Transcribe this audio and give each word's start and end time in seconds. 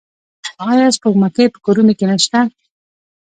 آیا 0.69 0.85
سپوږمکۍ 0.95 1.45
په 1.53 1.59
کورونو 1.65 1.93
کې 1.97 2.05
نشته؟ 2.11 2.39